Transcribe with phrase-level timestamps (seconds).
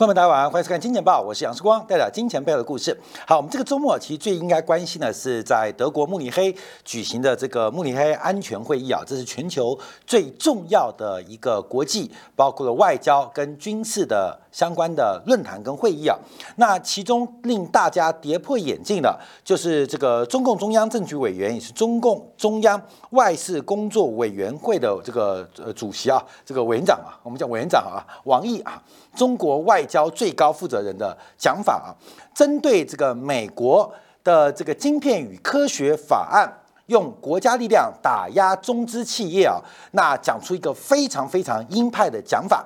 [0.00, 2.98] 朋友们大家晚上欢迎收看《金钱报》，我是杨世光，带来金钱背后的故事。
[3.26, 6.56] 好，我们这个周末其实最应该关心的是在德国慕尼黑
[6.86, 16.16] 举行的这个慕尼黑安全会议啊，这是全球最重要的一个国际，包括了外交跟军事的相关的论坛跟会议啊。
[16.56, 28.82] 那其中令大家跌破眼镜的，就是这个中共中央政局委员，也是中共中央外事工作委员会的这个呃主席啊，这个委员长啊，我们叫委员长啊，王毅啊。
[29.16, 31.90] 中国外交最高负责人的讲法啊，
[32.32, 36.48] 针对这个美国的这个晶片与科学法案，
[36.86, 39.60] 用国家力量打压中资企业啊，
[39.92, 42.64] 那讲出一个非常非常鹰派的讲法。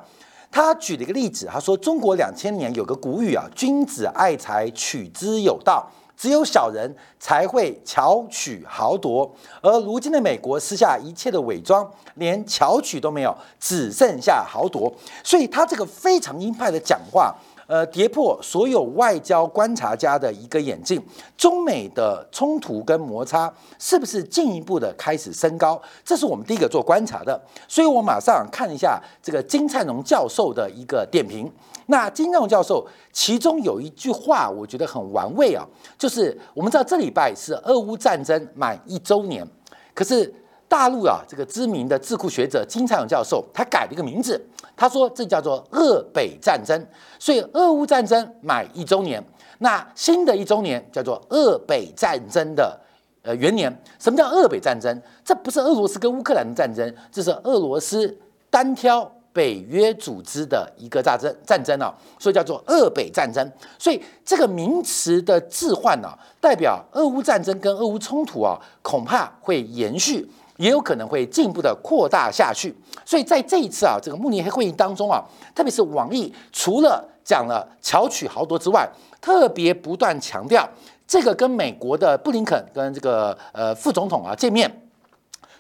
[0.55, 5.85] 他举了一个例子，他说中国两千年有个古语啊，君子爱财，取之有道。
[6.17, 9.29] 只有小人才会巧取豪夺，
[9.61, 14.91] 而如今的美国撕下一切的伪装，连巧取都没有，只剩下豪夺。
[15.25, 17.35] 所以他这个非常鹰派的讲话，
[17.67, 21.03] 呃，跌破所有外交观察家的一个眼镜。
[21.37, 25.81] 中美的冲突跟摩擦是不是进一步的开始升高？
[26.05, 27.41] 这是我们第一个做观察的。
[27.67, 31.51] 所以我马上看一下这个金灿荣教授的一个点评。
[31.87, 35.67] 那金正教授其中有一句话，我觉得很玩味啊，
[35.99, 39.47] 就是我们知道这礼拜是俄乌战争满一周年，
[39.93, 40.35] 可是
[40.67, 44.43] 大陆啊这个知名的智库学者金灿荣教授他改了一个名字，
[44.77, 46.87] 他说这叫做俄北战争，
[47.19, 49.23] 所以俄乌战争满一周年，
[49.59, 52.79] 那新的一周年叫做俄北战争的
[53.23, 53.75] 呃元年。
[53.99, 55.03] 什么叫俄北战争？
[55.25, 58.19] 这不是俄罗斯跟乌克兰的战争，这是俄罗斯
[58.51, 59.11] 单挑。
[59.35, 63.45] 北约组织的一个战争战争啊，所以叫做俄北战争。
[63.77, 66.09] 所以这个名词的置换呢，
[66.41, 70.25] 代表俄乌战争跟俄乌冲突啊，恐怕会延续，
[70.57, 72.75] 也有可能会进一步的扩大下去。
[73.05, 75.23] 所以在这一次啊，这个慕尼黑会议当中啊，
[75.55, 78.89] 特别是王毅除了讲了巧取豪夺之外，
[79.21, 80.69] 特别不断强调
[81.07, 84.84] 这个跟美国的布林肯跟这个呃副总统啊见面。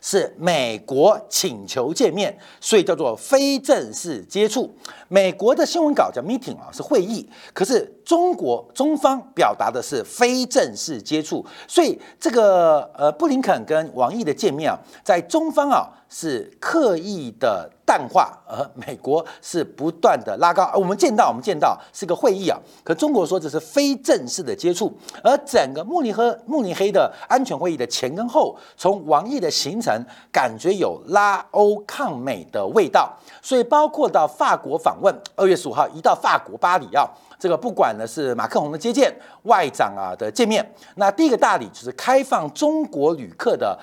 [0.06, 4.70] 是美国请求见面，所以叫做非正式接触。
[5.08, 7.26] 美国的新闻稿叫 meeting 啊，是会议。
[7.54, 15.88] 可是中国中方表达的是非正式接触，所以这个呃布林肯跟王毅的见面啊，在中方啊。
[16.16, 20.70] 是刻意的淡化，而美国是不断的拉高。
[20.76, 24.96] 我们见到，我们见到是个会议啊，可中国说这是非正式的接触。
[25.24, 29.92] 而整个慕尼黑慕尼黑的安全会议的前跟后，从王毅的行程
[30.30, 33.12] 感觉有拉欧抗美的味道。
[33.42, 37.04] 所以包括到法国访问，二月十五号一到法国巴黎啊，
[37.40, 40.64] 这个不管呢是马克龙的接见，外长啊的见面，
[40.94, 43.76] 那第一个大礼就是开放中国旅客的。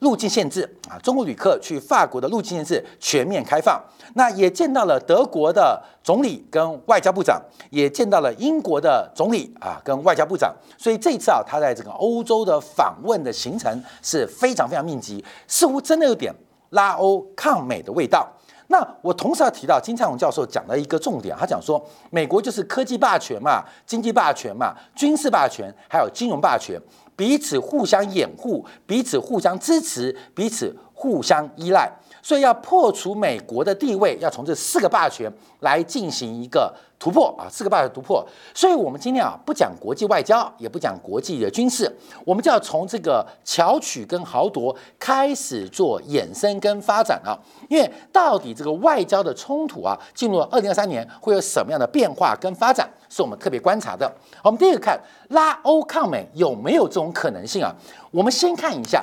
[0.00, 3.82] 入境限制啊，中国旅客去法国的入境限制全面开放。
[4.14, 10.54] 那也见到了德国的总理跟外交部长，也见到了英国的总理啊跟外交部长。
[10.78, 16.34] 所以这一次啊，他在这个欧洲的访问的行程是非常非常密集，似乎真的有点
[16.70, 18.26] 拉欧抗美的味道。
[18.68, 26.80] 那我同时要提到金灿荣教授讲的一个重点，他讲说美国就是科技霸权嘛，经济霸权嘛，军事霸权，还有金融霸权。
[27.18, 31.90] 彼此互相掩护，彼此互相支持，彼此互相依赖，
[32.22, 37.46] 所以要破除美国的地位，要从这四个霸权来进行一个突破啊！
[37.50, 41.90] 四个霸权突破，所以我们今天啊不讲国际外交，也不讲国际的军事，
[42.24, 47.38] 我们就要从这个巧取跟豪夺开始做衍生跟发展啊！
[47.68, 52.88] 因为到底这个外交的冲突啊，进入了二零二三年会有什么样的变化跟发展？
[53.08, 54.12] 是我们特别观察的。
[54.42, 57.74] 我们第一个看拉欧抗美有没有这种可能性啊？
[58.10, 59.02] 我们先看一下，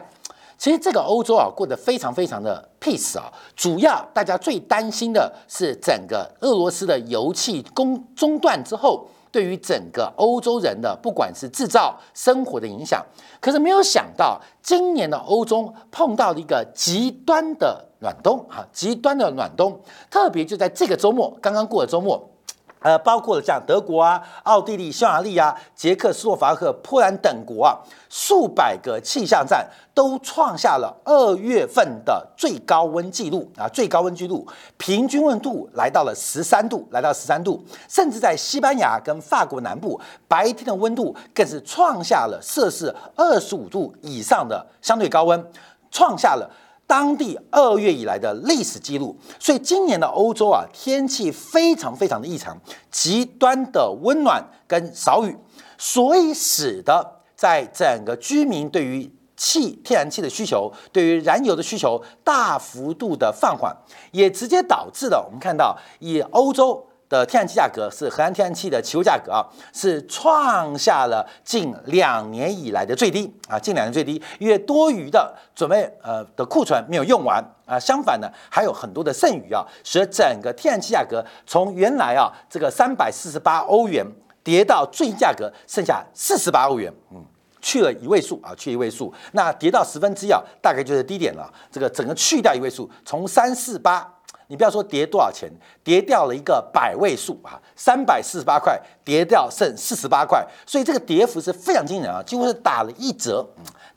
[0.58, 3.32] 其实这个欧洲啊过得非常非常的 peace 啊。
[3.56, 13.06] 主要大家最担心的是整个俄罗斯的油气供中断之后，对于整个欧洲人的不管是制造生活的影响。
[13.42, 22.30] 可是没有想到，今年的欧洲碰到了一个极端的暖冬啊，极端的暖冬，特别就在这个周末刚刚过的周末。
[22.86, 27.76] 呃，包括了像德国啊、奥地利、匈牙利啊、捷克斯洛伐克、波兰等国啊，
[28.12, 34.48] 数百个气象站都创下了二月份的最高温记录啊，最高温记录，
[34.78, 37.60] 平均温度来到了十三度，来到十三度，
[37.90, 45.44] 甚至在西班牙跟法国南部，白天的温度更是创下了摄氏二十五度以上的相对高温，
[45.90, 46.48] 创下了。
[46.88, 52.58] 当地二月以来的历史记录，所以今年的欧洲啊，天气非常非常的异常，
[52.92, 55.36] 极端的温暖跟少雨，
[55.78, 63.76] 所以使得在整个居民对于气天然气的需求，对于燃油的需求大幅度的放缓，
[64.12, 84.06] 也直接导致了我们看到以欧洲的天然气价格是荷兰天然气的期货价格啊，是创下了近两年以来的最低啊，近两年最低，因为多余的准备呃的库存没有用完啊，相反呢还有很多的剩余啊，使整个天然气价格从原来啊这个三百四十八欧元
[84.44, 87.24] 跌到最低价格剩下四十八欧元，嗯，
[87.62, 94.12] 去了一位数啊，去一位数，那跌到十分之一啊，大概就是低点了，这个整个去掉一位数，从三四八。
[94.48, 95.52] 你不要说跌多少钱，
[95.84, 103.46] 跌掉了一个百位数啊，三百四十八块跌掉剩四十八块，所以这个跌幅是非常惊人啊，几乎是打了一折，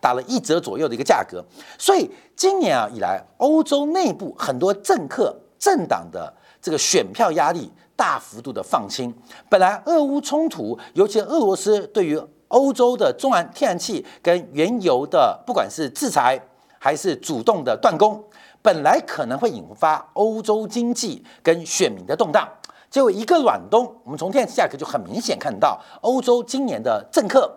[0.00, 1.44] 打了一折左右的一个价格。
[1.78, 6.32] 所以今年啊以来，欧洲内部很多政客、政党的
[6.62, 9.14] 这个选票压力大幅度的放轻。
[9.50, 12.18] 本来俄乌冲突，尤其俄罗斯对于
[12.48, 16.40] 欧洲的中燃天然气跟原油的，不管是制裁
[16.78, 18.24] 还是主动的断供。
[18.68, 22.46] 本来可能会引发欧洲经济跟选民的动荡，
[22.90, 27.50] 结果一个暖冬，我们从天然气价格就很明显看到，欧洲今年的政客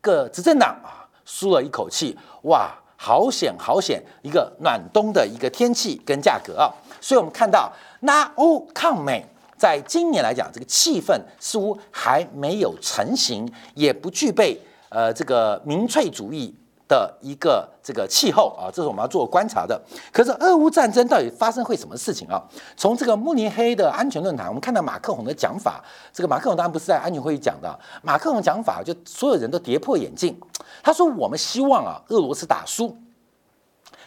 [0.00, 7.70] 各执政党啊，舒了一口气，哇，好险好险，一个暖冬的一个天气跟价格啊，所以我们看到
[8.00, 9.22] 拉欧抗美，
[9.58, 14.58] 在今年来讲，这个气氛似乎还没有成型，也不具备
[14.88, 16.56] 呃这个民粹主义。
[16.94, 19.80] 的一个这个气候啊，这是我们要做观察的。
[20.12, 22.40] 可是俄乌战争到底发生会什么事情啊？
[22.76, 25.82] 从这个慕尼黑的安全论坛，我们看到马克宏的讲法。
[26.12, 30.38] 这个马克宏当然不是在安全会议讲的，马克宏讲法就所有人都跌破眼镜。
[30.84, 32.96] 他说：“我们希望啊，俄罗斯打输，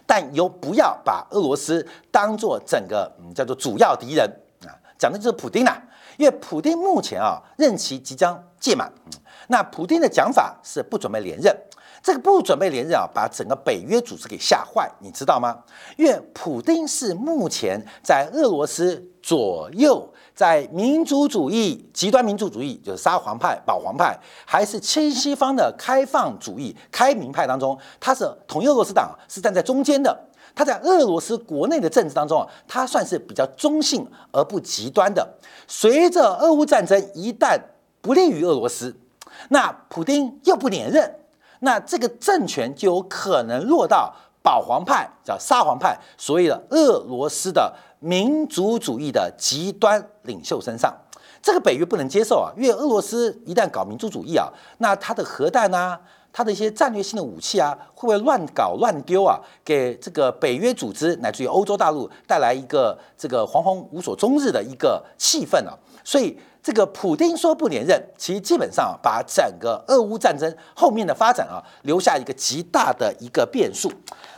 [0.05, 4.25] 但又不要把俄罗斯当做整个嗯叫做主要敌人
[4.65, 5.75] 啊，讲的就是普京呐。
[6.17, 8.89] 因为普京目前啊任期即将届满，
[9.49, 11.53] 那普京的讲法是不准备连任。”
[12.01, 15.57] 这个不准备连任啊，把整个北约组织给吓坏，你知道吗？
[15.97, 30.17] 因为普京是目前在俄罗斯左右，在民族主义、极端民族主义，就是沙皇派、保皇派，还是亲西方的开放主义、开明派当中，他是统一俄罗斯党是站在中间的。
[30.55, 35.27] 他在俄罗斯国内的政治当中啊，他算是比较中性而不极端的。
[35.67, 37.59] 随着俄乌战争一旦
[38.01, 38.95] 不利于俄罗斯，
[39.49, 41.15] 那普京又不连任。
[41.59, 44.13] 那这个政权就有可能落到
[44.43, 50.95] 保皇派，叫沙皇派，所谓的俄罗斯的民族主义的极端领袖身上，
[51.41, 52.53] 这个北约不能接受啊！
[52.55, 55.99] 因为俄罗斯一旦搞民族主义啊，那它的核弹啊，
[56.31, 59.39] 它的一些战略性的武器啊，会不会乱搞乱丢啊？
[59.65, 65.73] 给这个北约组织乃至于欧洲大陆带来一个这个惶惶无所终日的一个气氛啊！
[66.03, 66.37] 所以。
[66.67, 73.89] 这个普京说不连任，其实基本上，把整个俄乌战争后面的发展啊，留下一个极大的一个变数。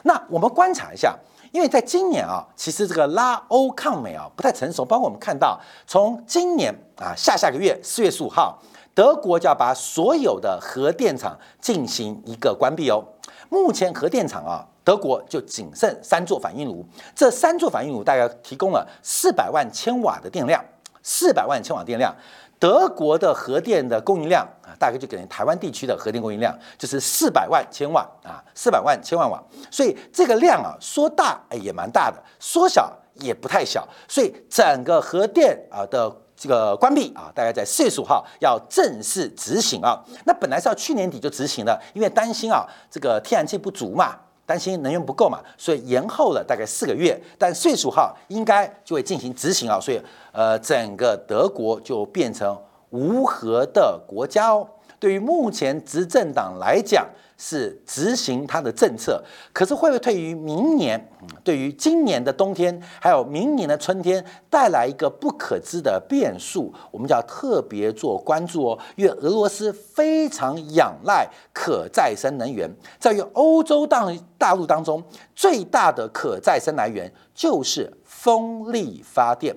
[0.04, 1.18] 那我们观察一下，
[1.52, 4.86] 因为在今年啊，其实这个拉欧抗美啊不太成熟。
[4.86, 8.60] 包括我们看到，从今年啊下下个月四月十五号，
[8.94, 13.04] 德国就要把所有的核电厂进行一个关闭哦。
[13.50, 20.64] 目前核电厂啊，德国就仅剩三座反应炉，这三座反应炉大概提供了四百万千瓦的电量。
[21.04, 22.14] 四百万千瓦电量，
[22.60, 29.42] 德国的核电的供应量啊，大概就等于台湾地区的核电供应量，就是四百万千瓦啊，四百万千万瓦。
[29.72, 33.88] 所以这个量啊，说大也蛮大的，说小也不太小。
[34.08, 40.04] 所以整个核电啊的这个关闭啊，大概在四月十五号要正式执行啊。
[40.26, 44.16] 那本来是要去年底就执行的，因为担心啊这个天然气不足嘛。
[44.50, 52.58] 担心能源不够嘛，所以延后了大概四个月，但岁数号应该就会进行执行啊，所以呃，整个德国就变成
[52.90, 54.68] 无核的国家哦。
[55.00, 57.08] 对于目前执政党来讲，
[57.38, 61.10] 是执行它的政策，可是会不会对于明年，
[61.42, 66.74] 对于今年的冬天，还有明年的春天带来一个不可知的变数？
[66.92, 68.80] 我们就要特别做关注哦。
[68.98, 72.70] 因为俄罗斯非常仰赖可再生能源，
[73.00, 74.06] 在于欧洲大
[74.38, 75.02] 大陆当中
[75.34, 79.56] 最大的可再生来源就是风力发电，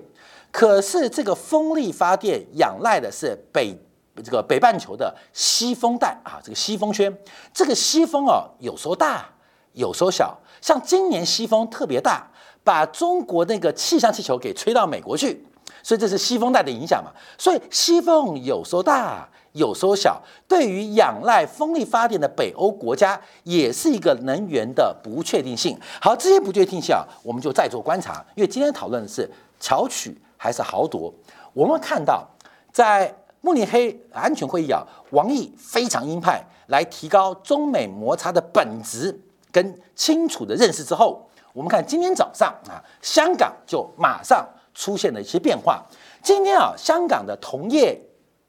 [0.53, 3.77] 可是这个风力发电仰赖的是北。
[4.23, 7.11] 这个北半球的西风带啊，这个西风圈，
[7.51, 9.27] 这个西风啊，有时候大，
[9.71, 10.37] 有时候小。
[10.61, 12.29] 像今年西风特别大，
[12.63, 15.43] 把中国那个气象气球给吹到美国去，
[15.81, 17.09] 所以这是西风带的影响嘛。
[17.39, 25.75] 所以西风有时候大，有时候小，对于仰赖风力发电的北欧国家，也是一个能源的不确定性。
[25.99, 29.27] 好，这些不确定性啊，我们就再做观察，因为今天讨论的是
[29.59, 31.13] 巧取还是豪夺。
[31.53, 32.27] 我们看到
[32.73, 33.15] 在。
[33.45, 39.19] 慕尼黑安全会议啊，王毅非常鹰派，来提高中美摩擦的本质
[39.51, 45.83] 跟清楚的认识之后，我们看今天早上啊，香港就马上出现了一些变化。
[46.21, 47.99] 今天啊，香港的同业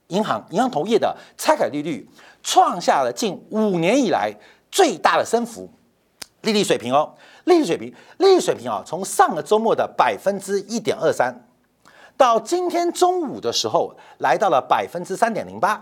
[0.06, 2.08] 银行、银行同业的拆改利率
[2.44, 4.32] 创下了近五年以来
[4.70, 5.68] 最大的升幅，
[6.42, 7.12] 利率水平哦，
[7.46, 11.34] 利率水平，利率水平啊，从上个周末的百分之一点二三，
[12.16, 15.72] 到今天中午的时候来到了百分之三点零八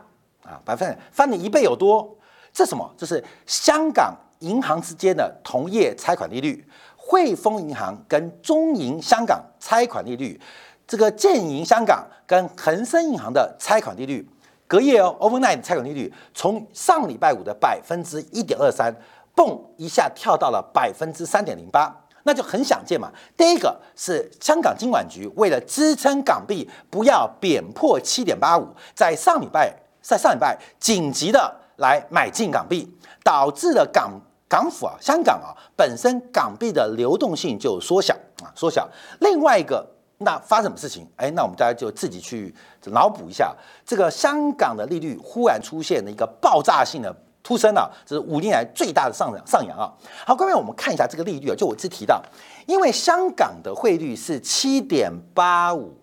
[0.45, 2.17] 啊，百分翻了一倍有多。
[2.53, 2.91] 这什么？
[2.99, 10.39] 这是香港银行之间的同业拆款利率，汇丰银行跟中银香港拆款利率，
[10.87, 14.29] 这个建银香港跟恒生银行的拆款利率，
[14.67, 18.95] 隔夜哦，overnight 拆款利率从上礼拜五的百分之一点二三，
[19.35, 23.11] 蹦一下跳到了百分之三点零八，那就很想见嘛。
[23.37, 31.59] 第一个是香港金管局为了支撑港币不要贬破七点八五，在上礼拜在上礼拜紧急的。
[31.77, 32.87] 来买进港币，
[33.25, 34.13] 导致了港
[34.47, 38.89] 港府啊，香港啊本身港币的流动性就缩小啊，缩小。
[39.21, 39.85] 另外一个，
[40.19, 41.09] 那发生什么事情？
[41.17, 42.55] 哎，那我们大家就自己去
[42.93, 49.93] 脑补一下，这个香港的利率忽然出现了一个爆炸性的突升啊，这是五年来最大的上涨上扬啊。
[50.27, 52.23] 好，各位，我们看一下这个利率啊，就我之提到，
[52.67, 55.95] 因为香港的汇率是七点八五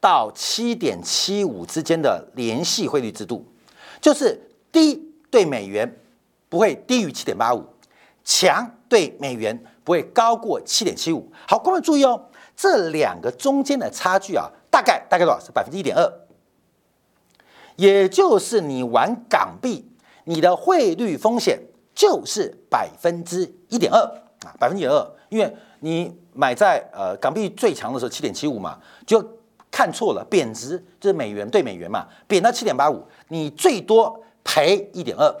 [0.00, 3.46] 到七点七五之间的联系汇率制度，
[4.00, 5.08] 就是低。
[5.32, 5.90] 对美元
[6.50, 7.64] 不会低于七点八五，
[8.22, 11.32] 强对美元不会高过七点七五。
[11.48, 15.40] 好，各位注意哦，这两个中间的差距啊，大概大概多少？
[15.40, 16.12] 是百分之一点二，
[17.76, 19.90] 也就是你玩港币，
[20.24, 21.58] 你的汇率风险
[21.94, 23.98] 就是百分之一点二
[24.44, 29.22] 啊，百分之一点二，因为你买在呃港币最强的时候七点七五嘛，就
[29.70, 34.18] 看错了，贬值就是美元对美元嘛，贬到七点八五，你最多。
[34.44, 35.32] 赔一点二，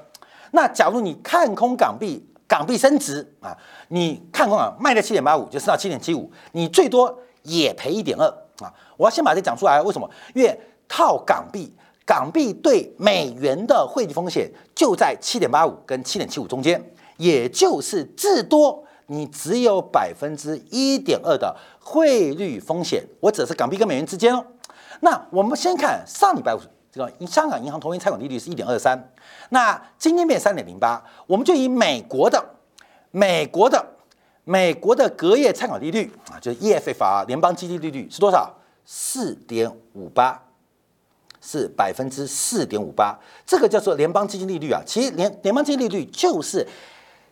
[0.52, 3.50] 那假如你看空港币，港币升值啊，
[3.88, 8.24] 你看空啊，卖在七点八五，就升到七点七五，你最多也赔一点二
[8.64, 8.72] 啊。
[8.96, 10.08] 我要先把这讲出来，为什么？
[10.36, 11.74] 因为套港币，
[12.12, 16.78] 港币对美元的汇率风险就在七点八五跟七点七五中间，
[17.16, 23.02] 也就是至多你只有百分之一点二的汇率风险。
[23.18, 24.44] 我指的是港币跟美元之间哦。
[25.00, 26.60] 那我们先看上礼拜五。
[26.90, 29.10] 这个香港银行同业拆款利率是一点二三，
[29.48, 32.44] 那今天变三点零八，我们就以美国的、
[33.10, 33.82] 美国的、
[34.44, 38.54] 美国的隔夜拆款利率啊，就是 EFF，联邦基金利率是多少？
[38.84, 40.38] 四点五八，
[41.42, 44.80] 是百分之四点五八，这个叫做联邦基金利率啊。
[44.86, 46.66] 其实联联邦基金利率就是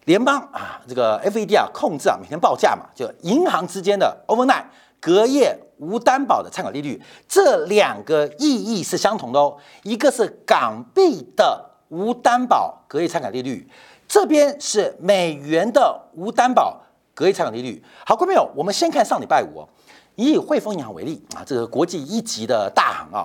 [0.04, 4.64] 联邦啊，这个 FED 啊控制啊每天报价嘛，就银行之间的 overnight
[5.00, 5.58] 隔夜。
[5.82, 9.56] 无担保的参考利率，这两个意义是相同的哦。
[9.82, 13.66] 一个是港币的无担保隔夜参考利率，
[14.06, 16.78] 这边是美元的无担保
[17.14, 17.82] 隔夜参考利率。
[18.04, 19.68] 好，各位朋友，我们先看上礼拜五哦，
[20.16, 23.24] 以汇丰银行为例啊，这个国际一级的大行啊，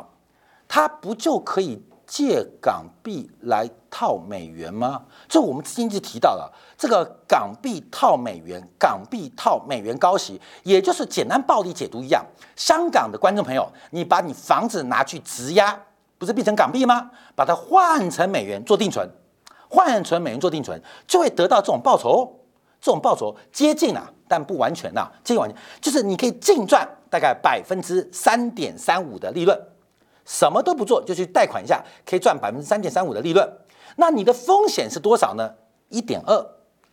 [0.67, 1.81] 它不就可以？
[2.07, 5.01] 借港币来套美元吗？
[5.27, 12.24] 这我们之前就提到了，这个港币套美元，港币套美元高息，也就是简单暴力解读一样。
[12.55, 15.75] 香港的观众朋友，你把你房子拿去质押，
[16.19, 17.10] 不是变成港币吗？
[17.36, 19.10] 把它换成美元做定存，
[19.67, 22.39] 换成美元做定存，就会得到这种报酬。
[22.79, 29.60] 这种报酬接近啊，但不完全呐，接近完全就是你可以净赚大概百分之三点三五的利润。
[30.25, 33.48] 什么都不做就去贷款一下，可以赚百分之三点三五的利润。
[33.96, 35.53] 那你的风险是多少呢？
[35.89, 36.36] 一点二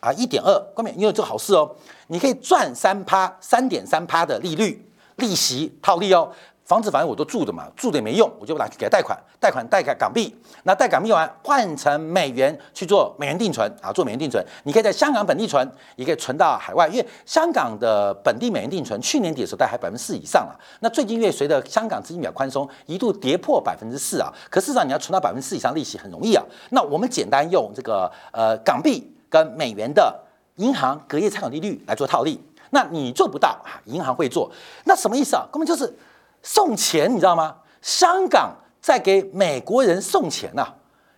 [0.00, 0.58] 啊，一点二。
[0.74, 1.74] 关键你有这个好事哦，
[2.08, 6.30] 你可以赚三趴，三点三趴的利率利息套利哦。
[6.72, 30.18] 房子反正我都住的嘛，住的也没用，我就拿去给他贷款，贷款贷给港币，那贷港币完换成美元去做美元定存啊，做美元定存，你可以在香港本地存，也可以存到海外，因为香港的本地美元定存去年底的时候大概百分之四以上了，那最近因为随着香港资金比较宽松，一度跌破百分之四啊，可事实上你要存到百分之四以上利息很容易啊，那我们简单用这个呃港币跟美元的
[30.56, 34.50] 银行隔夜参考利率来做套利，那你做不到啊，银行会做，
[34.84, 35.46] 那什么意思啊？
[35.52, 35.94] 根本就是。
[36.42, 37.56] 送钱，你知道吗？
[37.80, 40.74] 香港在给美国人送钱呐，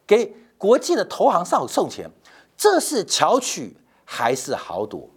[0.07, 2.11] 给国际的投行上送钱，
[2.57, 5.09] 这是巧取还是豪夺？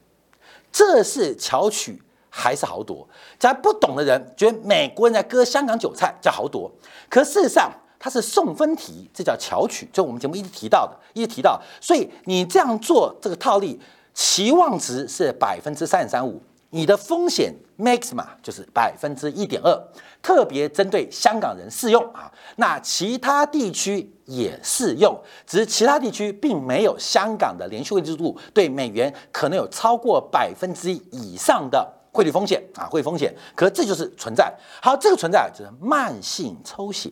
[0.71, 3.07] 这是巧取还是豪夺？
[3.39, 6.71] 咱不懂的人觉得美国人在割香港韭菜叫豪夺，
[7.09, 9.89] 可事实上他是送分题，这叫巧取。
[9.91, 13.79] 就我们节目一直提到的，一直提到，所以你这样做这个套利，
[14.13, 16.41] 期望值是百分之三点三五。
[16.69, 19.73] 你的风险 max 嘛就是百分之一点二，
[20.21, 33.33] 特别针对香港人适用啊，那其他地区也适用，只是其他地区并没有香港的连续汇制度对美元可能有超过百分之一以上的汇率风险啊，汇率风险。
[33.55, 34.53] 可这就是存在。
[34.81, 37.09] 好，这个存在就是慢性抽血，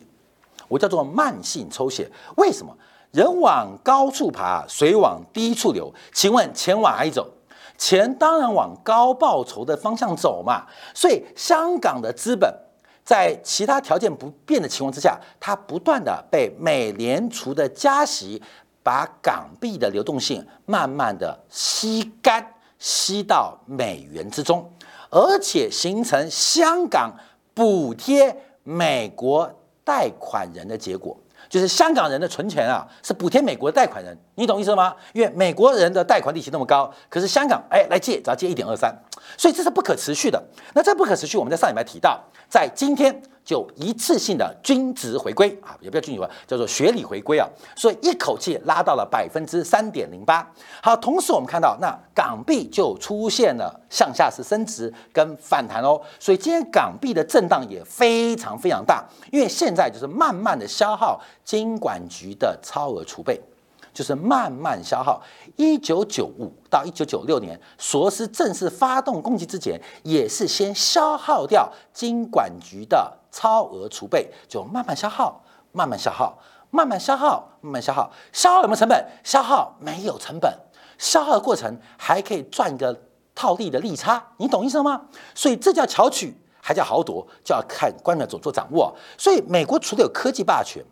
[0.68, 2.10] 我叫做慢性抽血。
[2.36, 2.76] 为什么？
[3.12, 5.90] 人往高处爬，水往低处流。
[6.12, 7.26] 请问钱往哪里走？
[7.76, 10.66] 钱当然往高报酬的方向走嘛。
[10.94, 12.52] 所以香港的资本
[13.04, 18.42] 在其他条件不变的情况之下，它不断的被美联储的加息，
[18.82, 24.70] 把港币的流动性慢慢的吸干，吸到美元之中，
[25.10, 27.14] 而且形成香港
[27.54, 29.50] 补贴美国
[29.84, 31.16] 贷款人的结果。
[31.48, 34.94] 就是香港人的存钱啊，是补贴美国的贷款人，你懂意思吗？
[35.12, 38.94] 因为美国人的贷款利息那么高，可是香港哎来借只要借一点二三，
[39.36, 40.42] 所以这是不可持续的。
[40.74, 43.22] 那这不可持续，我们在上礼拜提到，在今天。
[43.46, 50.44] 就一次性的均值回归啊，也不叫均值回归，叫做学理回归啊，所以一口气拉到了百分之三点零八。
[50.82, 63.40] 好，同时我们看到那港币就出现了向下是升值跟反弹哦，所以今天港币的震荡也非常非常大，因为现在就是慢慢的消耗金管局的超额储备。
[63.94, 65.22] 就是慢慢消耗。
[65.56, 76.38] 一九九五到一九九六年，索罗斯正式发动攻击之前，也是先消耗掉金管局的超额储备，就慢慢消耗，慢慢消耗，
[76.70, 78.10] 慢慢消耗，慢慢消耗。
[78.32, 79.06] 消耗有没有成本？
[79.22, 80.50] 消耗没有成本。
[80.96, 82.98] 消耗的过程还可以赚一个
[83.34, 85.02] 套利的利差，你懂意思吗？
[85.34, 88.96] 所以这叫巧取，还叫豪夺，就要看官员怎么做掌握。
[89.18, 90.82] 所以美国除了有科技霸权，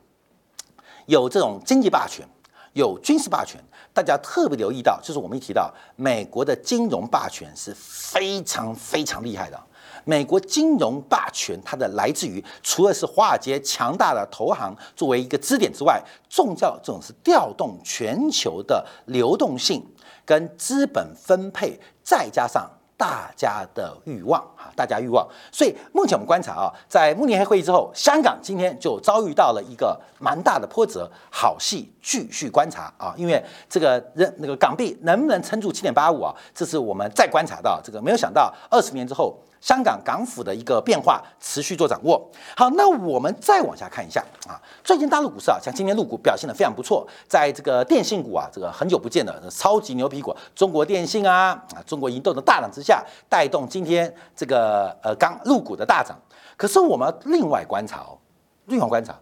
[1.07, 2.29] 有这种经济霸权。
[2.75, 3.59] 有军事霸权，
[3.93, 9.57] 大家特别留意到，就是我们一提到美国的金融霸权是非常非常厉害的。
[10.05, 19.85] 美国金融霸权它的来自于，除了是华尔街强大的投行作为一个支点之外，重要这种是调动全球的流动性
[20.25, 22.71] 跟资本分配，再加上。
[22.97, 39.37] 大家的欲望啊，大家欲望，所以目前我们观察啊，在慕尼黑会议之后，香港今天就遭遇到了一个蛮大的波折，好戏继续观察啊，因为这个人那个港币能不能撑住七点八五啊，这是我们再观察到这个，没有想到二十年之后。
[39.65, 42.31] 香港港府的一个变化，持续做掌握。
[42.55, 56.15] 好，那我们再往下看一下啊，最近大陆股市啊，像今天入股表现的非常不错，在这个电信股啊，这个很久不见的超级牛皮股，中国电信啊啊，中国移动的大涨之下，带动今天这个呃刚入股的大涨。
[56.59, 58.19] 可是我们另外观察哦，
[58.67, 59.19] 另外观察。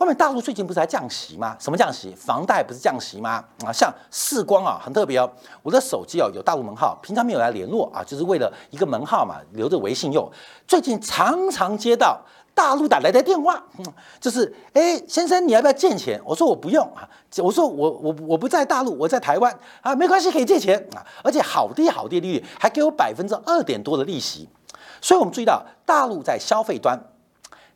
[0.00, 1.54] 外面大陆最近不是还降息吗？
[1.60, 2.14] 什么降息？
[2.14, 3.44] 房贷不是降息吗？
[3.66, 5.30] 啊，像世光啊，很特别哦。
[5.62, 10.26] 我的手机哦有大陆门号，平常没有来联络啊，就是为了一个门号嘛，留着微信用。
[10.66, 12.18] 最近常常接到
[12.54, 13.62] 大陆打来的电话，
[14.18, 16.18] 就是哎，先生你要不要借钱？
[16.24, 24.48] 我说我不用啊，我说我我我不在大陆，我在台湾啊，没关系，可以借钱啊，而且好低好低利率，还给我百分之二点多的利息。
[25.02, 26.98] 所以我们注意到大陆在消费端，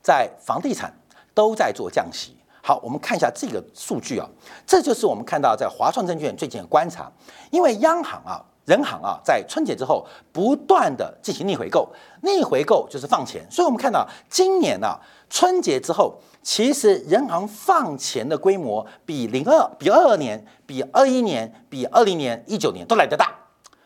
[0.03, 0.91] 在房地产。
[1.35, 2.37] 都在做降息。
[2.62, 4.27] 好，我们看一下这个数据啊，
[4.66, 7.12] 这就是我们看到在华创证券最近的观察。
[7.51, 11.87] 因为央行啊、人行啊，在春节之后不断的进行逆回购，
[12.23, 23.35] 逆回购就是放钱，所以我们看到今年呢，春节之后，其实人行放钱的规模比零二、比二二年、比二一年、比二零年、一九年都来得大，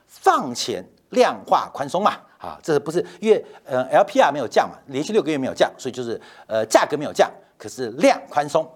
[0.07, 2.17] 放钱量化宽松嘛。
[2.39, 8.67] 啊，这是不是因为呃 LPR 没有降嘛，连续六个月没有降，所以就是呃价格没有降，可是量宽松。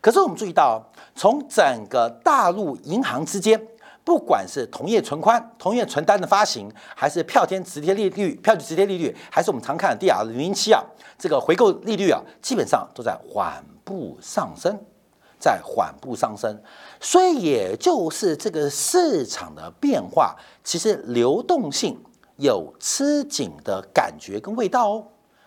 [0.00, 0.82] 可是我们注意到，
[1.14, 3.60] 从整个大陆银行之间，
[4.02, 10.82] 不管是同业存款、同业存单的发行，还是票天直贴利率、票据直贴利率，还是我们常看的 DR 零零七啊，
[11.18, 14.76] 这个回购利率啊，基本上都在缓步上升，
[15.38, 16.60] 在缓步上升。
[16.98, 21.96] 所以也就是这个市场的变化，其实流动性。
[22.42, 25.06] 有吃紧的感觉跟味道哦，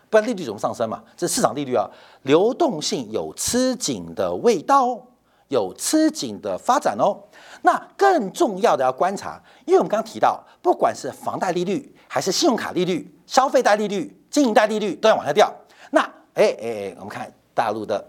[0.09, 1.03] 不然利率怎么上升嘛？
[1.17, 1.89] 这市场利率啊，
[2.23, 5.03] 流动性有吃紧的味道哦，
[5.49, 7.21] 有吃紧的发展哦。
[7.63, 15.53] 那更重要的要观察，因为我们刚刚提到，不管是房贷利率，还是信用卡利率、消费贷利率、经营贷利率都要往下掉。
[15.91, 16.01] 那
[16.33, 18.05] 哎哎哎，我们看大陆的，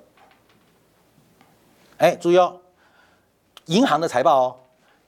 [1.98, 2.60] 哎，注意哦，
[3.66, 4.56] 银行的财报哦，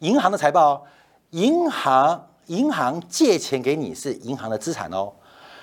[0.01, 0.83] 银行的财报哦，
[1.31, 2.25] 银行。
[2.49, 5.13] 银行借钱给你是银行的资产哦，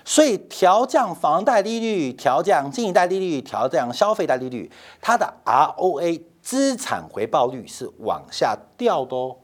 [0.04, 4.72] 所以调降房贷利率、调降经营贷利率、调降消费贷利率，
[5.02, 9.38] 它的 ROA 资产回报率是往下掉的哦。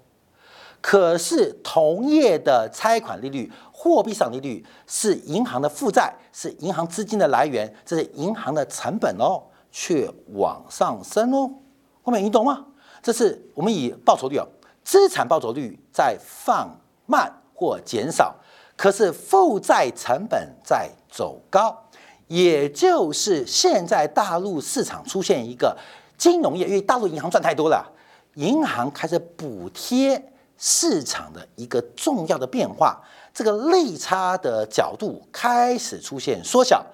[0.81, 11.51] 可是同业的拆款利率、货币上利率是银行的负债，是银行资金的来源，这是银行的成本哦，却往上升哦。
[12.01, 12.65] 后面你懂吗？
[13.01, 14.47] 这是我们以报酬率哦，
[14.83, 16.79] 资产报酬率在放。
[17.05, 18.35] 慢或减少，
[18.75, 21.85] 可是负债成本在走高，
[22.27, 25.77] 也就是现在大陆市场出现一个
[26.17, 27.85] 金融业，因为大陆银行赚太多了，
[28.35, 33.01] 银行开始补贴市场的一个重要的变化，
[33.33, 36.85] 这个利差的角度开始出现缩小，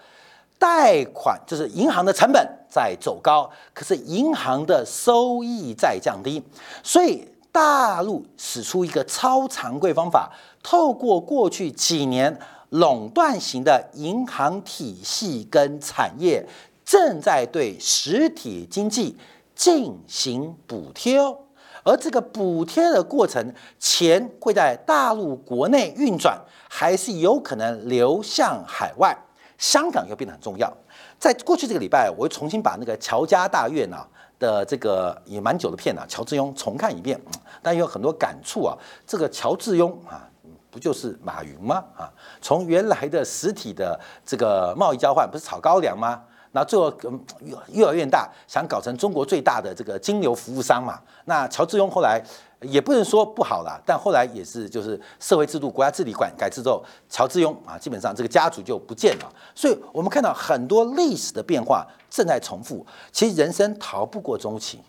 [0.57, 6.41] 贷款就是银行的成本在走高，可是银行的收益在降低，
[6.81, 10.31] 所以大陆使出一个超常规方法。
[10.61, 12.39] 透过过去几年
[12.69, 16.45] 垄断型的银行体系跟产业，
[16.85, 19.17] 正在对实体经济
[19.55, 21.35] 进行补贴哦。
[21.83, 26.39] 而这个补贴的过程，钱会在大陆国内运转，
[26.69, 29.17] 还是有可能流向海外？
[29.57, 30.71] 香港又变得很重要。
[31.17, 34.07] 在过去这个礼拜，我又重新把那个乔家大院啊
[34.39, 37.19] 的这个也蛮久的片啊，乔致庸重看一遍，
[37.61, 38.77] 但有很多感触啊。
[39.05, 40.29] 这个乔致庸啊。
[40.69, 41.83] 不就是马云吗？
[41.95, 46.21] 啊，从原来的实体的这个贸易交换，不是炒高粱吗？
[46.51, 46.93] 那最后
[47.39, 50.99] 越越来越大，想搞成中国最大的这个金牛服务商嘛。
[51.25, 52.21] 那乔致庸后来
[52.61, 59.31] 也不能说不好啦，但后来也是就是社会制度、国家治理管改制之后，乔致庸啊，基本上这个家族就不见了。
[59.53, 62.85] 所以我们看到很多历史的变化正在重复。
[63.11, 64.79] 其实人生逃不过周期，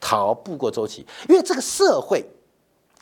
[0.00, 2.24] 逃不过周期，因为这个社会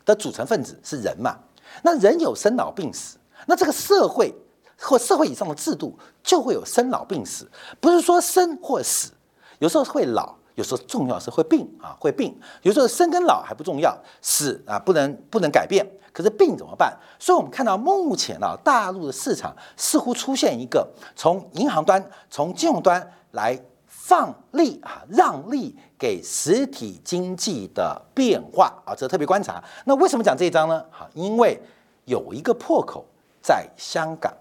[0.04, 1.38] 的组成分子是人嘛。
[1.82, 4.34] 那人有生老病死，那这个社会
[4.78, 7.48] 或社会以上的制度就会有生老病死，
[7.80, 9.12] 不是说生或死，
[9.58, 12.36] 有时候会老，有时候重要是会病啊，会病。
[12.62, 16.94] 有时候生跟老还不重要，死啊不能不能改变，可是病怎么办？
[17.18, 29.62] 所以我们看到目前啊，大陆的市场似乎出现一个从银行端、从金融端来放利啊，让利给实体经济的变化啊，这特别观察。
[29.84, 30.84] 那为什么讲这一章呢？
[30.90, 31.58] 好，因为。
[32.08, 33.04] 有一个破口
[33.42, 34.32] 在香港，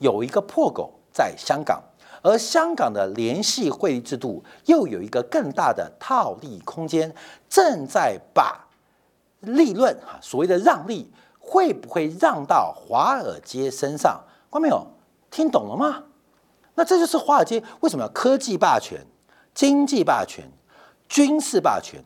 [0.00, 1.82] 有一个破口在香港，
[2.24, 7.14] 而香港的联系会议制度又有一个更大的套利空间，
[7.50, 8.66] 正在把
[9.40, 14.18] 利润哈所谓的让利会不会让到华尔街身上？
[14.48, 14.86] 观众朋友
[15.30, 16.04] 听懂了吗？
[16.74, 18.98] 那这就是华尔街为什么要科技霸权、
[19.52, 20.50] 经济霸权、
[21.06, 22.02] 军事霸权、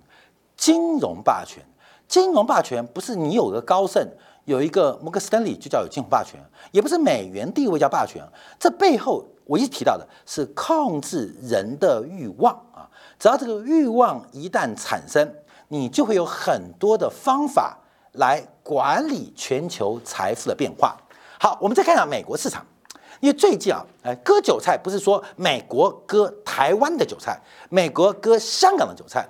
[0.57, 1.63] 金融霸权？
[2.09, 4.05] 金融霸权不是你有个高盛。
[4.49, 6.41] 有一个摩根斯丹利就叫有金融霸权，
[6.73, 8.27] 也不是美元地位叫霸权，
[8.59, 12.89] 这背后我一直提到的是控制人的欲望啊！
[13.19, 15.31] 只要这个欲望一旦产生，
[15.69, 17.77] 你就会有很多的方法
[18.13, 20.97] 来管理全球财富的变化。
[21.39, 22.65] 好，我们再看一下美国市场，
[23.21, 29.29] 因为最近啊，哎，割韭菜不是说美国割台湾的韭菜，美国割香港的韭菜。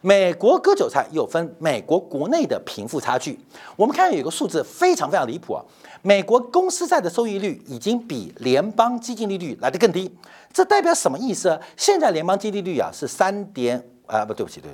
[0.00, 3.38] 美国割韭菜又分美国国内的贫富差距。
[3.74, 5.64] 我们看有一个数字非常非常离谱啊！
[6.02, 10.16] 美国公司债的收益率已经比联邦基金利率来得更低。
[10.52, 11.60] 这代表什么意思？
[11.76, 14.70] 现在联邦基金利率啊是三点啊不对不起对，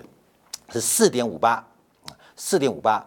[0.70, 1.66] 是四点五八，
[2.36, 3.04] 四点五八。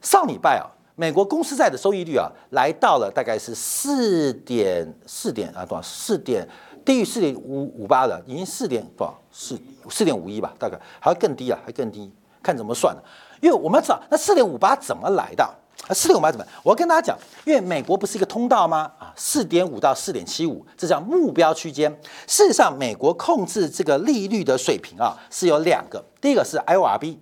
[0.00, 6.48] 上礼拜啊，美国公司债的收益率啊来到了大概是四点四点啊多少四点。
[6.84, 9.18] 低于四点五五八的，已经四点多少？
[9.32, 13.02] 四四点五一吧，大概还会更低啊，还更低，看怎么算的。
[13.40, 15.44] 因为我们要知道，那四点五八怎么来的？
[15.88, 16.46] 啊，四点五八怎么？
[16.62, 18.90] 我要跟大家讲，因为美国不是一个通道吗？
[18.98, 21.90] 啊，四点五到四点七五，这叫目标区间。
[22.26, 26.04] 事实上，美国控制这个利率的水平啊，是有两个。
[26.20, 27.18] 第一个是 IORB，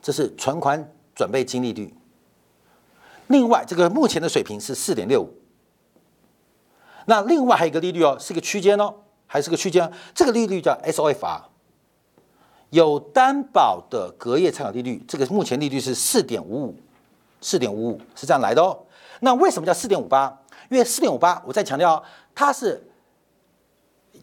[0.00, 1.92] 这是存款准备金利率。
[3.26, 5.45] 另外，这个目前的水平是四点六五。
[7.06, 8.94] 那另外还有一个利率哦，是个区间哦，
[9.26, 9.90] 还是个区间。
[10.14, 11.40] 这个利率叫 SOFR，
[12.70, 15.02] 有担保的隔夜参考利率。
[15.08, 16.76] 这个目前利率是四点五五，
[17.40, 18.78] 四点五五是这样来的哦。
[19.20, 20.36] 那为什么叫四点五八？
[20.68, 22.02] 因为四点五八，我再强调，
[22.34, 22.84] 它是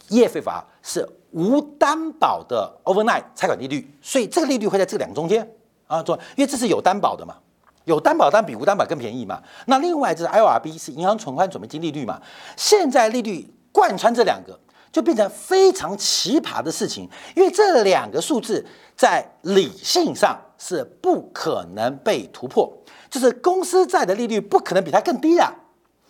[0.10, 5.50] 业费法是无担保的 overnight 参考利率，所以这个利率会在这两个中间
[5.88, 7.38] 啊，做，因为这是有担保的嘛。
[7.86, 9.41] 有担保单比无担保更便宜嘛？
[9.67, 12.22] 那另外就是 IRB 是银行存款准备金利率嘛？
[12.56, 14.60] 现在利率贯穿这两个，
[14.91, 18.65] 就变成非常奇葩的事情，因为这两个数字
[18.96, 22.72] 在理性上是不可能被突破，
[23.10, 25.54] 就是公司债的利率不可能比它更低呀？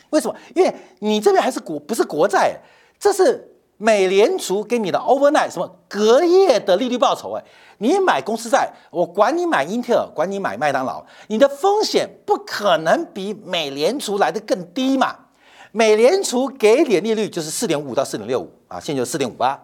[0.09, 0.35] 为什么？
[0.55, 2.59] 因为你这边还是国不是国债，
[2.99, 3.49] 这是。
[3.83, 7.33] 美联储给你的 overnight 什么隔夜的利率报酬？
[7.33, 7.43] 哎，
[7.79, 15.13] 你买公司债，我管你买英特尔，管你买麦当劳，你的风险不可能比美联储来的更低嘛？
[15.73, 19.61] 美联储给你的利率就是四点五到四点六五啊，现在就四点五八，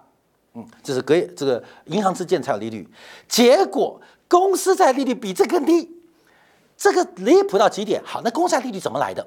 [0.54, 2.86] 嗯，这是隔夜这个银行之间才有利率，
[3.30, 5.90] 结果公司债利率比这更低，
[6.76, 8.02] 这个离谱到极点。
[8.04, 9.26] 好，那公司债利率怎么来的？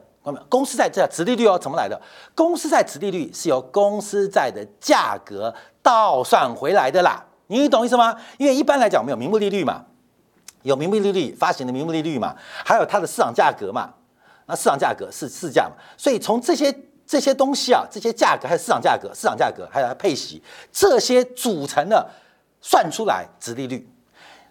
[0.49, 2.01] 公司债这殖利率哦，怎么来的？
[2.35, 7.25] 公司债殖利率是由公司债的价格倒算回来的啦。
[7.49, 8.17] 你懂意思吗？
[8.39, 9.85] 因为一般来讲，我们有名目利率嘛，
[10.63, 13.93] 有名目利率发行的名目利率嘛，还有它的市场价格嘛。
[14.47, 15.73] 那市场价格是市价嘛？
[15.97, 16.73] 所以从这些
[17.07, 22.09] 这些东西啊，这些价格还有市场价格、市场价格还有配息这些组成的
[22.61, 23.89] 算出来值利率。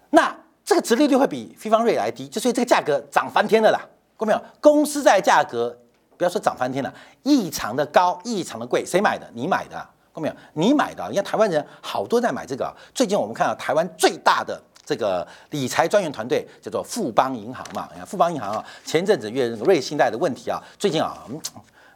[0.10, 3.80] 那这个值利率会比非方瑞来低，就所以这个价格涨翻天了啦。
[4.22, 4.40] 过没有？
[4.60, 5.76] 公司债价格
[6.16, 9.28] 不要说涨翻天了，异常的高，异常的贵，谁买的？
[9.34, 9.84] 你买的。
[10.14, 10.36] 过没有？
[10.54, 11.04] 你买的。
[11.10, 12.72] 你看台湾人好多在买这个。
[12.94, 17.90] 最近我们看到台湾最大的这个理财专员团队叫做富邦银行嘛。
[17.94, 21.26] 你看富邦银行啊，前阵子因为瑞信贷的问题啊，最近啊，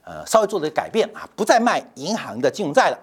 [0.03, 2.97] 呃，稍微做了改变啊，不再卖银行的金融债了。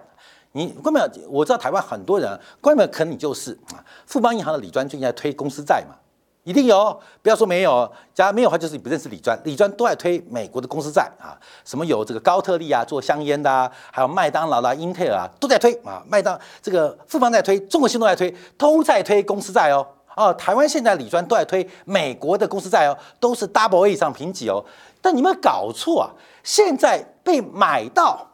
[0.51, 1.07] 你过没有？
[1.29, 2.89] 我知道台湾很多人，过没有？
[2.89, 5.95] 可能你就是啊，富邦银行的理专最近在推公司债嘛。
[6.43, 7.89] 一定有，不要说没有。
[8.13, 9.39] 假如没有的话，就是你不认识李专。
[9.45, 16.03] 李专都在推美国的公司债啊，什么有这个高特利啊，做香烟的啊，还有麦当劳啦、英特尔啊，都在推啊。
[16.07, 19.87] 麦当这个富邦在推，中国信都在推，都在推公司债哦。
[20.15, 24.63] 哦，台湾现在李专都在推美国的公司债哦，都是 double A 以上评级哦。
[25.01, 26.11] 但你们搞错啊，
[26.43, 28.27] 现在被买到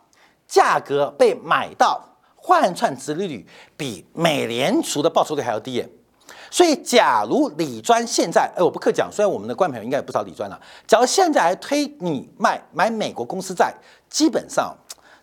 [0.47, 2.03] 价格被买到
[2.35, 5.87] 换算值利率比美联储的报酬率还要低耶。
[6.51, 13.73] 所以，假如李专现在，哎，我不客气讲，虽然我们的观众朋友应该有不少李专了，假如现在还推你卖买美国公司债，
[14.09, 14.75] 基本上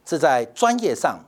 [0.05, 1.19] 这在专业上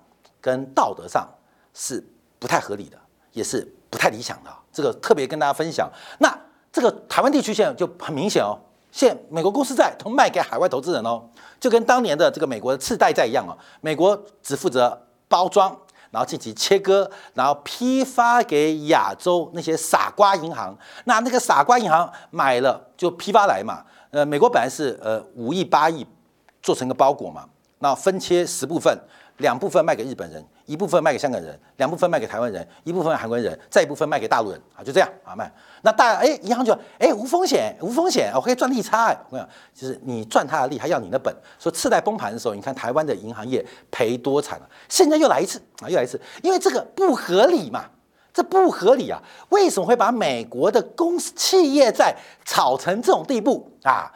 [0.41, 1.29] 跟道德上
[1.75, 2.03] 是
[2.39, 2.97] 不太合理的，
[3.33, 4.51] 也是不太理想的。
[4.73, 5.91] 这个特别跟大家分享。
[6.21, 6.33] 那
[6.73, 8.57] 这个台湾地区现在就很明显哦，
[8.93, 15.77] 现美国公司债都卖给海外投资人哦，就跟当年的这个美国的次贷债一样哦，美国只负责包装。
[16.11, 20.77] 然后进行切割，然后批发给亚洲那些傻瓜银行。
[21.05, 23.85] 那那个傻瓜银行买了就批发来嘛。
[24.11, 26.07] 呃，美国本来是呃五亿八亿
[26.63, 27.45] 做成个包裹嘛，
[27.81, 28.99] 那分切十部分。
[29.39, 35.51] 两部分卖给日本人，一部分卖给香港人，两部分卖给台湾人，一部分韩国人，再一部分卖给大陆人啊，就这样啊卖。
[35.83, 39.17] 那大哎银行就哎无风险无风险，我可以赚利差。
[39.31, 41.35] 我跟你讲，就是你赚他的利，还要你的本。
[41.59, 44.69] 说次贷崩盘的时候，你看台湾的银行业赔多惨了。
[44.89, 47.85] 现在又来一次啊，又来一次，因为这个不合理嘛，
[48.35, 49.23] 这不合理啊。
[49.51, 54.13] 为什么会把美国的公司企业债炒成这种地步啊？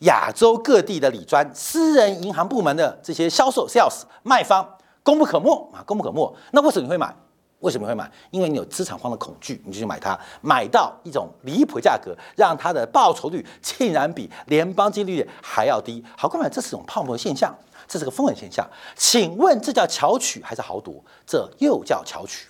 [0.00, 6.36] 亚洲各地的理专、私人银行部门的这些销售 sales 卖方功不可没啊，功不可没。
[6.52, 7.14] 那为什么你会买？
[7.60, 8.08] 为什么会买？
[8.30, 16.04] 因为你有资产荒的恐惧，你就去买它，买到一种离谱价格，让它的报酬率竟然比联邦基金利率还要低。
[16.16, 17.52] 好，各位，这是一种泡沫现象，
[17.88, 18.64] 这是个风险现象。
[18.94, 21.02] 请问这叫巧取还是豪夺？
[21.26, 22.46] 这又叫巧取。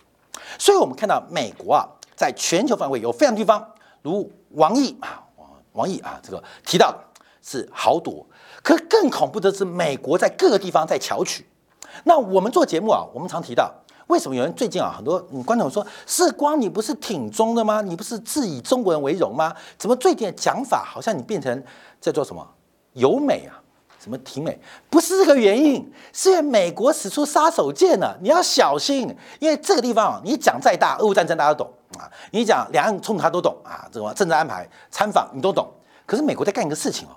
[0.59, 3.67] 所以我们看到美国啊，在全球范围有非常地方，
[4.03, 5.25] 如王毅啊，
[5.73, 6.95] 王毅啊，这个提到。
[7.51, 8.27] 是豪夺，
[8.63, 11.47] 可更恐怖的是，美国在各个地方在巧取。
[12.05, 13.73] 那我们做节目啊，我们常提到，
[14.09, 17.81] 为什么有人最近啊，很多观众说，世光你不是挺中的吗？
[17.81, 19.55] 你不是自以中国人为荣吗？
[19.79, 21.65] 怎么最近的讲法好像你变成
[21.99, 22.47] 在做什么
[22.93, 23.57] 友美啊？
[23.99, 24.61] 什么挺美？
[24.91, 35.67] 不是这个原因，是因为美国使出杀手锏了，你要小心，因为这个地方啊，你讲再大，俄乌战争大家都懂啊，你讲两岸冲突他都懂啊，这个政治安排参访你都懂，
[36.05, 37.17] 可是美国在干一个事情哦。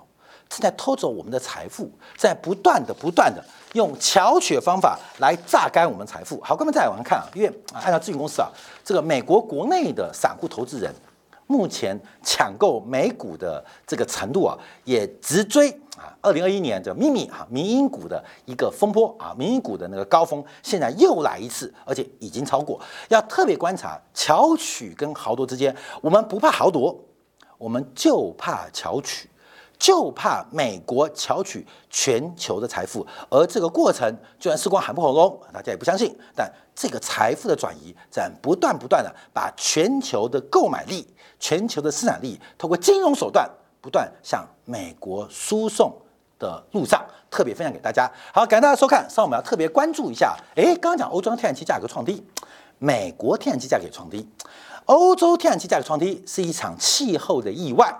[0.52, 6.38] 正在偷走我们的财富，在不断的、不断的用巧取方法来榨干我们财富。
[6.42, 8.50] 好，哥们再往上看啊，因为按照咨询公司啊，
[8.84, 10.94] 这个美国国内的散户投资人
[11.46, 22.78] 目前抢购美股的这个程度啊，也直追啊，二零二一年的秘密啊民营股的一个风波啊，民营股的那个高峰，现在又来一次，而且已经超过。
[23.08, 26.94] 要特别观察巧取跟豪夺之间，我们不怕豪夺，
[27.56, 29.30] 我们就怕巧取。
[29.82, 36.16] 就怕美国巧取全球的财富，而这个过程虽然时光喊不红龙，大家也不相信。
[36.36, 41.04] 但这个财富的转移在不断不断的把全球的购买力、
[41.40, 45.92] 全球的生产力，通过金融手段不断向美国输送
[46.38, 48.08] 的路上，特别分享给大家。
[48.32, 49.10] 好，感谢大家收看。
[49.10, 52.24] 上我们要特别关注一下，哎，刚刚讲欧洲天然气价格创低，
[52.78, 54.28] 美国天然气价格也创低，
[54.84, 57.92] 欧洲天然气价格创低是一场气候的意外。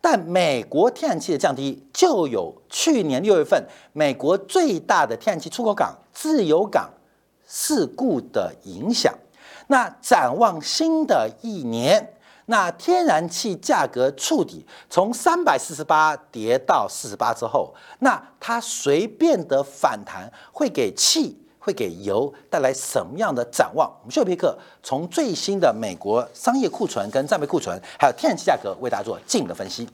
[0.00, 6.90] 但美国天然气的降低，就有去年六月份美国最大的天然气出口港自由港
[7.46, 9.12] 事故的影响。
[9.68, 12.14] 那展望新的一年，
[12.46, 21.42] 那天然气价格触底，从三百四十八跌到四十八之后，那它随便的反弹会给气。
[21.66, 23.90] 会给油带来什么样的展望？
[24.02, 29.88] 我们秀皮克从最新的美国商业库存、跟战备库存，还有天然气价格，为大家做近的分析。